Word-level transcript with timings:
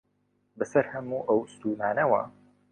بەسەر 0.59 0.85
هەموو 0.93 1.27
ئەو 1.29 1.39
ستوونانەوە 1.53 2.21